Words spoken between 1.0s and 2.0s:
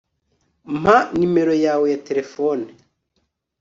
numero yawe ya